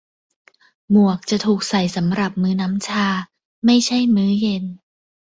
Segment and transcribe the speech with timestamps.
[0.91, 3.05] หมวกจะถูกใส่สำหรับมื้อน้ำชา
[3.65, 4.65] ไม่ใช่มื้อเย็น